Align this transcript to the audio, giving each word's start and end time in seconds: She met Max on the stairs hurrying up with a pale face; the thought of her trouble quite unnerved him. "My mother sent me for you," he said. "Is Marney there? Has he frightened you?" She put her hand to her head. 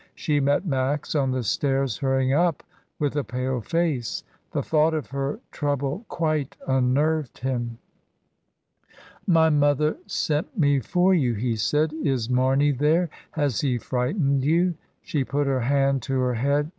She 0.15 0.39
met 0.39 0.65
Max 0.65 1.13
on 1.13 1.29
the 1.29 1.43
stairs 1.43 1.97
hurrying 1.99 2.33
up 2.33 2.63
with 2.97 3.15
a 3.15 3.23
pale 3.23 3.61
face; 3.61 4.23
the 4.49 4.63
thought 4.63 4.95
of 4.95 5.11
her 5.11 5.39
trouble 5.51 6.05
quite 6.09 6.57
unnerved 6.67 7.37
him. 7.37 7.77
"My 9.27 9.51
mother 9.51 9.97
sent 10.07 10.57
me 10.57 10.79
for 10.79 11.13
you," 11.13 11.35
he 11.35 11.55
said. 11.55 11.93
"Is 11.93 12.31
Marney 12.31 12.71
there? 12.71 13.11
Has 13.33 13.61
he 13.61 13.77
frightened 13.77 14.43
you?" 14.43 14.73
She 15.03 15.23
put 15.23 15.45
her 15.45 15.59
hand 15.61 16.01
to 16.01 16.19
her 16.21 16.33
head. 16.33 16.67